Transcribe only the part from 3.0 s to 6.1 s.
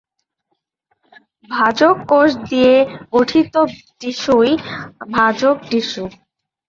গঠিত টিস্যুই ভাজক টিস্যু।